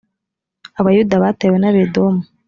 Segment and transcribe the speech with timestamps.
[0.79, 2.21] abayuda batewe n’abedomu